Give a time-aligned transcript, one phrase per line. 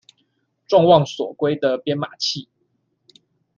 [0.67, 2.49] 眾望所歸的編碼器